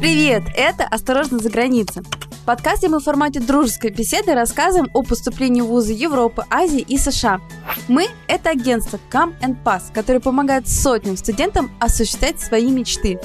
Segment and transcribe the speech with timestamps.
[0.00, 0.44] Привет!
[0.56, 2.02] Это «Осторожно за границей».
[2.30, 6.96] В подкасте мы в формате дружеской беседы рассказываем о поступлении в вузы Европы, Азии и
[6.96, 7.42] США.
[7.86, 13.20] Мы– это агентство Come and Pass, которое помогает сотням студентам осуществлять свои мечты.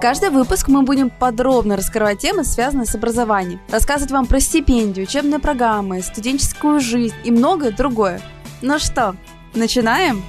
[0.00, 5.38] Каждый выпуск мы будем подробно раскрывать темы, связанные с образованием, рассказывать вам про стипендию, учебные
[5.38, 8.20] программы, студенческую жизнь и многое другое.
[8.62, 9.14] Ну что,
[9.54, 10.24] начинаем?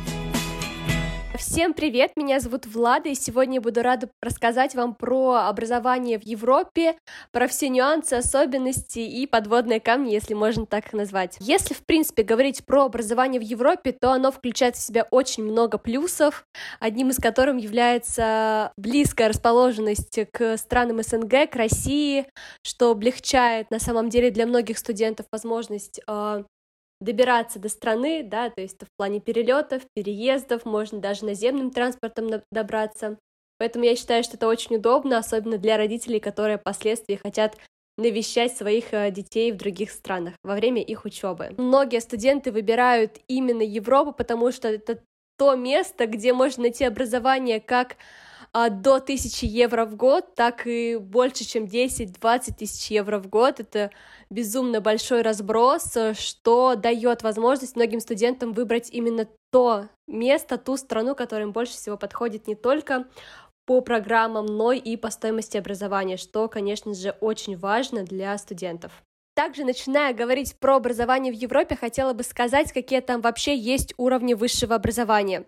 [1.38, 6.24] Всем привет, меня зовут Влада, и сегодня я буду рада рассказать вам про образование в
[6.24, 6.98] Европе,
[7.32, 11.38] про все нюансы, особенности и подводные камни, если можно так их назвать.
[11.40, 15.78] Если, в принципе, говорить про образование в Европе, то оно включает в себя очень много
[15.78, 16.46] плюсов,
[16.82, 22.28] одним из которых является близкая расположенность к странам СНГ, к России,
[22.62, 26.44] что облегчает на самом деле для многих студентов возможность э,
[27.02, 33.18] добираться до страны, да, то есть в плане перелетов, переездов, можно даже наземным транспортом добраться.
[33.58, 37.58] Поэтому я считаю, что это очень удобно, особенно для родителей, которые впоследствии хотят
[37.98, 41.54] навещать своих э, детей в других странах во время их учебы.
[41.58, 45.00] Многие студенты выбирают именно Европу, потому что это
[45.38, 47.98] то место, где можно найти образование как
[48.54, 53.60] а, до 1000 евро в год, так и больше, чем 10-20 тысяч евро в год.
[53.60, 53.92] Это
[54.30, 61.48] безумно большой разброс, что дает возможность многим студентам выбрать именно то место, ту страну, которая
[61.48, 63.08] им больше всего подходит не только
[63.66, 68.92] по программам, но и по стоимости образования, что, конечно же, очень важно для студентов.
[69.34, 74.34] Также, начиная говорить про образование в Европе, хотела бы сказать, какие там вообще есть уровни
[74.34, 75.46] высшего образования.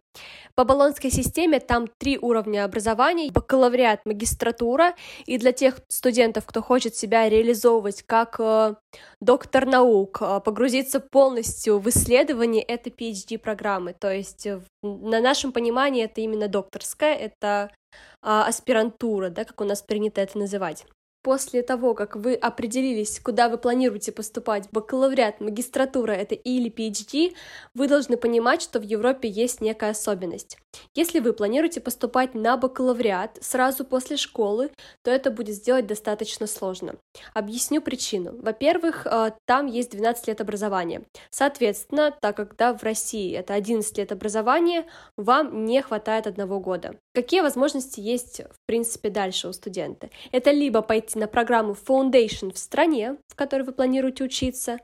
[0.55, 6.95] По баллонской системе там три уровня образования, бакалавриат, магистратура, и для тех студентов, кто хочет
[6.95, 8.75] себя реализовывать как э,
[9.19, 16.05] доктор наук, э, погрузиться полностью в исследование, это PhD-программы, то есть э, на нашем понимании
[16.05, 20.85] это именно докторская, это э, аспирантура, да, как у нас принято это называть
[21.23, 27.33] после того, как вы определились, куда вы планируете поступать, бакалавриат, магистратура это или PhD,
[27.73, 30.57] вы должны понимать, что в Европе есть некая особенность.
[30.93, 34.71] Если вы планируете поступать на бакалавриат сразу после школы,
[35.03, 36.95] то это будет сделать достаточно сложно.
[37.33, 38.35] Объясню причину.
[38.41, 41.03] Во-первых, э, там есть 12 лет образования.
[41.29, 46.95] Соответственно, так как да, в России это 11 лет образования, вам не хватает одного года.
[47.13, 50.09] Какие возможности есть, в принципе, дальше у студента?
[50.31, 54.79] Это либо пойти на программу Foundation в стране, в которой вы планируете учиться,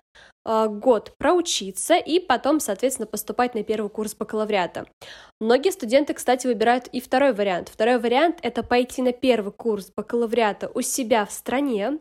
[0.45, 4.85] э, год проучиться и потом, соответственно, поступать на первый курс бакалавриата.
[5.39, 7.69] Многие студенты, кстати, выбирают и второй вариант.
[7.69, 11.99] Второй вариант— это пойти на первый курс бакалавриата у себя в стране,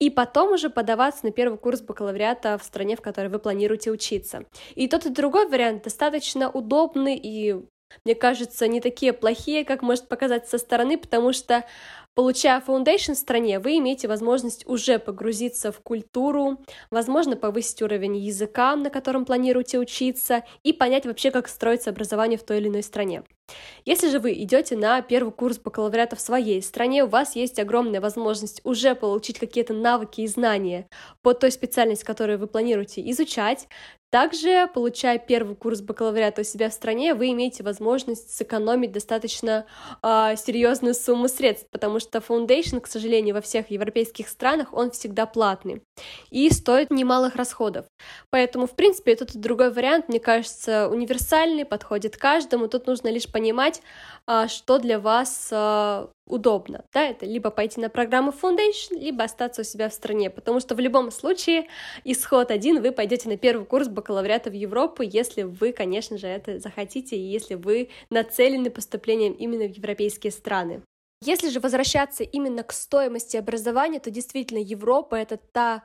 [0.00, 4.44] и потом уже подаваться на первый курс бакалавриата в стране, в которой вы планируете учиться.
[4.74, 7.62] И тот и другой вариант достаточно удобный и
[8.04, 11.64] мне кажется, не такие плохие, как может показаться со стороны, потому что
[12.14, 16.58] Получая Foundation в стране, вы имеете возможность уже погрузиться в культуру,
[16.90, 22.42] возможно, повысить уровень языка, на котором планируете учиться, и понять вообще, как строится образование в
[22.42, 23.22] той или иной стране.
[23.86, 28.02] Если же вы идете на первый курс бакалавриата в своей стране, у вас есть огромная
[28.02, 30.88] возможность уже получить какие-то навыки и знания
[31.22, 33.68] по той специальности, которую вы планируете изучать,
[34.12, 39.64] также, получая первый курс бакалавриата у себя в стране, вы имеете возможность сэкономить достаточно
[40.02, 45.24] э, серьезную сумму средств, потому что Foundation, к сожалению, во всех европейских странах он всегда
[45.24, 45.82] платный
[46.28, 47.86] и стоит немалых расходов.
[48.28, 52.68] Поэтому, в принципе, этот другой вариант, мне кажется, универсальный, подходит каждому.
[52.68, 53.80] Тут нужно лишь понимать,
[54.26, 59.62] э, что для вас э, удобно, да, это либо пойти на программу Foundation, либо остаться
[59.62, 61.66] у себя в стране, потому что в любом случае
[62.04, 66.58] исход один, вы пойдете на первый курс бакалавриата в Европу, если вы, конечно же, это
[66.58, 70.82] захотите, и если вы нацелены поступлением именно в европейские страны.
[71.24, 75.84] Если же возвращаться именно к стоимости образования, то действительно Европа— это та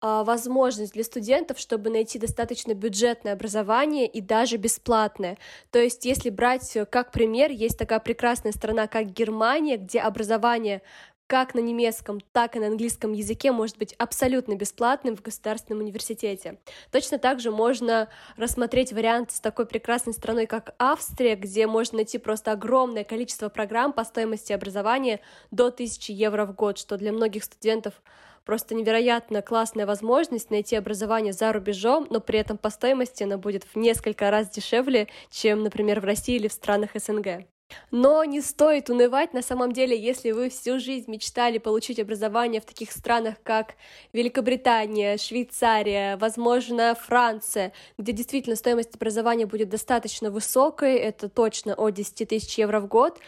[0.00, 5.36] возможность для студентов, чтобы найти достаточно бюджетное образование и даже бесплатное.
[5.70, 10.82] То есть, если брать э, как пример, есть такая прекрасная страна, как Германия, где образование
[11.30, 16.58] как на немецком, так и на английском языке может быть абсолютно бесплатным в государственном университете.
[16.90, 22.18] Точно так же можно рассмотреть вариант с такой прекрасной страной, как Австрия, где можно найти
[22.18, 25.20] просто огромное количество программ по стоимости образования
[25.52, 28.02] до 1000 евро в год, что для многих студентов
[28.44, 33.64] просто невероятно классная возможность найти образование за рубежом, но при этом по стоимости оно будет
[33.64, 37.46] в несколько раз дешевле, чем, например, в России или в странах СНГ.
[37.90, 42.64] Но не стоит унывать, на самом деле, если вы всю жизнь мечтали получить образование в
[42.64, 43.74] таких странах, как
[44.12, 52.28] Великобритания, Швейцария, возможно, Франция, где действительно стоимость образования будет достаточно высокой, это точно от 10
[52.28, 53.18] тысяч евро в год,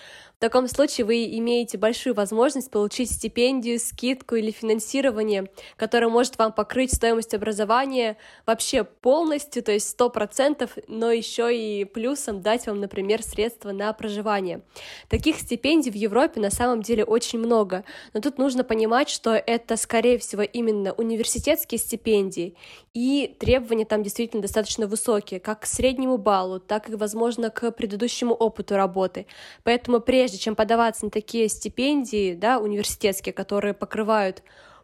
[0.43, 6.93] таком случае вы имеете большую возможность получить стипендию, скидку или финансирование, которое может вам покрыть
[6.93, 13.71] стоимость образования вообще полностью, то есть 100%, но еще и плюсом дать вам, например, средства
[13.71, 14.63] на проживание.
[15.09, 19.77] Таких стипендий в Европе на самом деле очень много, но тут нужно понимать, что это,
[19.77, 22.57] скорее всего, именно университетские стипендии,
[22.95, 28.35] и требования там действительно достаточно высокие, как к среднему баллу, так и, возможно, к предыдущему
[28.35, 29.27] опыту работы.
[29.63, 34.43] Поэтому прежде чем подаваться на такие стипендии, да, университетские, которые покрывают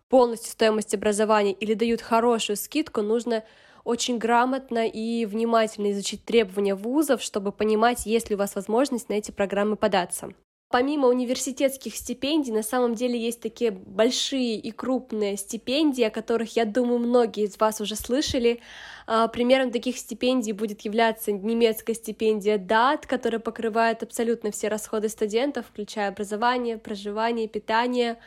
[0.08, 3.44] полностью стоимость образования или дают хорошую скидку, нужно
[3.84, 9.14] очень грамотно и внимательно изучить требования вузов, чтобы понимать, есть ли у вас возможность на
[9.14, 10.30] эти программы податься.
[10.70, 16.66] Помимо университетских стипендий, на самом деле есть такие большие и крупные стипендии, о которых, я
[16.66, 18.60] думаю, многие из вас уже слышали.
[19.06, 25.64] А, примером таких стипендий будет являться немецкая стипендия DAT, которая покрывает абсолютно все расходы студентов,
[25.68, 28.18] включая образование, проживание, питание,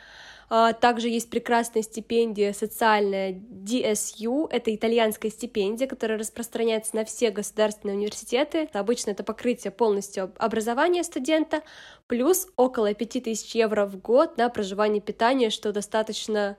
[0.80, 8.68] также есть прекрасная стипендия социальная DSU, это итальянская стипендия, которая распространяется на все государственные университеты.
[8.74, 11.62] Обычно это покрытие полностью образования студента,
[12.06, 16.58] плюс около 5000 евро в год на проживание и питание, что достаточно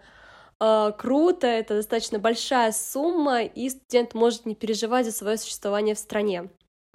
[0.59, 5.99] э, круто, это достаточно большая сумма, и студент может не переживать за свое существование в
[5.99, 6.49] стране.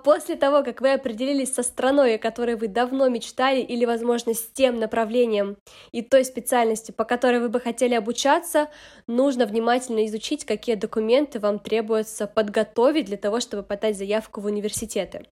[0.04, 4.46] После того, как вы определились со страной, о которой вы давно мечтали, или, возможно, с
[4.52, 5.56] тем направлением
[5.90, 8.68] и той специальностью, по которой вы бы хотели обучаться,
[9.08, 15.26] нужно внимательно изучить, какие документы вам требуется подготовить для того, чтобы подать заявку в университеты.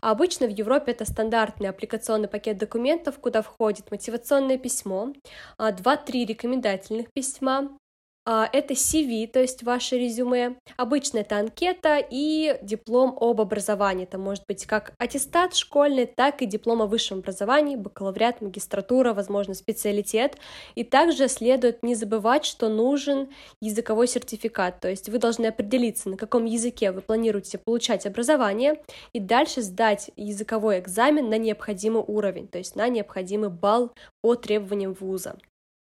[0.00, 5.12] Обычно в Европе это стандартный аппликационный пакет документов, куда входит мотивационное письмо,
[5.58, 7.76] 2-3 а, рекомендательных письма,
[8.26, 10.56] это CV, то есть ваше резюме.
[10.76, 14.04] Обычно это анкета и диплом об образовании.
[14.04, 19.54] Это может быть как аттестат школьный, так и диплом о высшем образовании, бакалавриат, магистратура, возможно,
[19.54, 20.38] специалитет.
[20.74, 23.28] И также следует не забывать, что нужен
[23.60, 24.80] языковой сертификат.
[24.80, 28.80] То есть вы должны определиться, на каком языке вы планируете получать образование,
[29.12, 33.92] и дальше сдать языковой экзамен на необходимый уровень, то есть на необходимый балл
[34.22, 35.36] по требованиям вуза.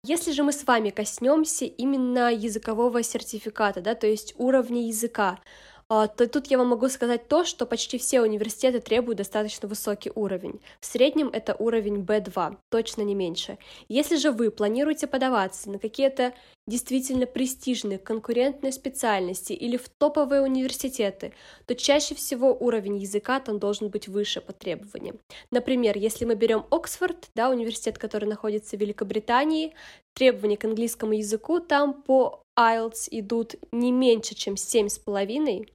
[0.06, 5.40] Если же мы с вами коснемся именно языкового сертификата, да, то есть уровня языка,
[5.88, 10.12] а, то тут я вам могу сказать то, что почти все университеты требуют достаточно высокий
[10.14, 10.60] уровень.
[10.82, 13.58] В среднем это уровень B2, точно не меньше.
[13.88, 16.34] Если же вы планируете подаваться на какие-то
[16.68, 21.34] действительно престижные конкурентные специальности или в топовые университеты,
[21.66, 25.20] то чаще всего уровень языка там должен быть выше по требованиям.
[25.52, 29.74] Например, если мы берем Оксфорд, да, университет, который находится в Великобритании,
[30.14, 35.68] требования к английскому языку там по IELTS идут не меньше, чем 7,5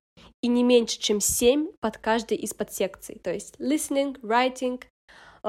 [0.42, 3.20] и не меньше, чем 7 под каждой из подсекций.
[3.22, 4.82] То есть listening, writing,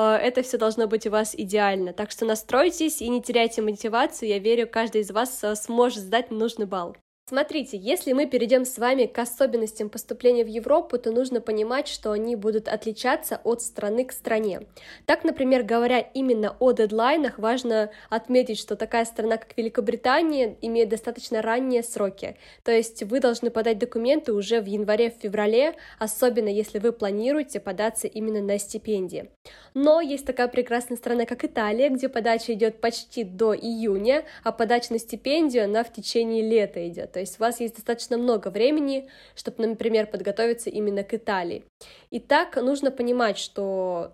[0.02, 1.94] это все должно быть у вас идеально.
[1.94, 4.30] Так что настройтесь и не теряйте мотивацию.
[4.30, 6.96] Я верю, каждый из вас э, сможет сдать нужный балл.
[7.30, 12.12] Смотрите, если мы перейдем с вами к особенностям поступления в Европу, то нужно понимать, что
[12.12, 14.62] они будут отличаться от страны к стране.
[15.06, 21.44] Так, например, говоря именно о дедлайнах, важно отметить, что такая страна, как Великобритания, имеет достаточно
[21.44, 22.36] ранние сроки.
[22.64, 28.42] То есть вы должны подать документы уже в январе-феврале, особенно если вы планируете податься именно
[28.42, 29.30] на стипендии.
[29.76, 34.94] Но есть такая прекрасная страна, как Италия, где подача идет почти до июня, а подача
[34.94, 37.19] на стипендию, она в течение лета идет.
[37.20, 41.66] То есть у вас есть достаточно много времени, чтобы, например, подготовиться именно к Италии.
[42.12, 44.14] Итак, нужно понимать, что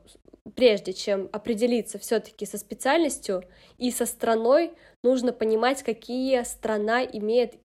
[0.55, 3.43] прежде чем определиться все-таки со специальностью
[3.77, 7.59] и со страной, нужно понимать, какие страна имеет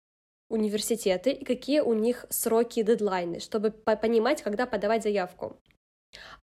[0.50, 5.62] университеты и какие у них сроки и дедлайны, чтобы понимать, когда подавать заявку.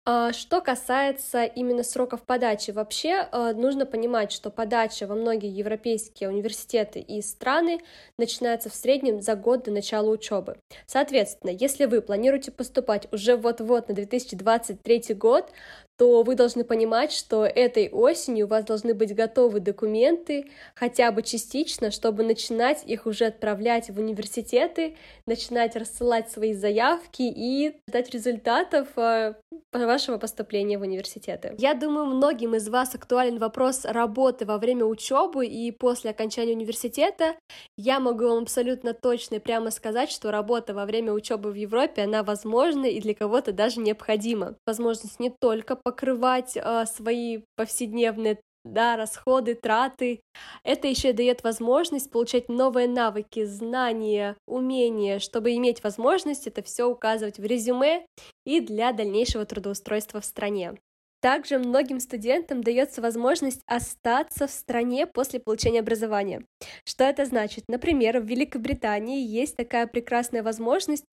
[0.09, 6.29] А, что касается именно сроков подачи, вообще а, нужно понимать, что подача во многие европейские
[6.29, 7.81] университеты и страны
[8.17, 10.59] начинается в среднем за год до начала учебы.
[10.87, 15.51] Соответственно, если вы планируете поступать уже вот-вот на 2023 год,
[15.97, 21.23] то вы должны понимать, что этой осенью у вас должны быть готовы документы, хотя бы
[21.23, 28.89] частично, чтобы начинать их уже отправлять в университеты, начинать рассылать свои заявки и ждать результатов
[28.97, 29.35] э,
[29.73, 31.55] вашего поступления в университеты.
[31.59, 37.37] Я думаю, многим из вас актуален вопрос работы во время учебы и после окончания университета.
[37.77, 42.03] Я могу вам абсолютно точно и прямо сказать, что работа во время учебы в Европе,
[42.03, 44.57] она возможна и для кого-то даже необходима.
[44.67, 50.21] Возможность не только покрывать э, свои повседневные да, расходы, траты.
[50.65, 57.39] Это еще дает возможность получать новые навыки, знания, умения, чтобы иметь возможность это все указывать
[57.39, 58.05] в резюме
[58.45, 60.75] и для дальнейшего трудоустройства в стране.
[61.23, 66.45] Также многим студентам дается возможность остаться в стране после получения образования.
[66.85, 67.63] Что это значит?
[67.69, 71.05] Например, в Великобритании есть такая прекрасная возможность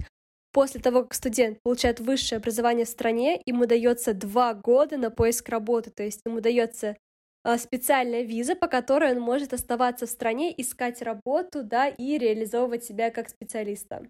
[0.53, 5.49] После того, как студент получает высшее образование в стране, ему дается два года на поиск
[5.49, 6.95] работы, то есть ему дается
[7.43, 12.85] а, специальная виза, по которой он может оставаться в стране, искать работу, да, и реализовывать
[12.85, 14.05] себя как специалиста.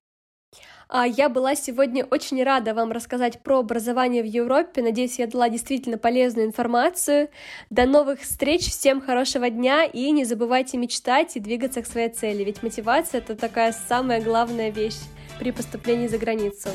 [0.90, 4.84] А я была сегодня очень рада вам рассказать про образование в Европе.
[4.84, 7.30] Надеюсь, я дала действительно полезную информацию.
[7.70, 12.44] До новых встреч, всем хорошего дня и не забывайте мечтать и двигаться к своей цели,
[12.44, 15.00] ведь мотивация это такая самая главная вещь
[15.44, 16.70] при поступлении за границу.